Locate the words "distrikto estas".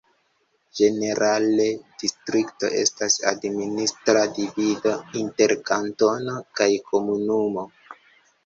2.03-3.17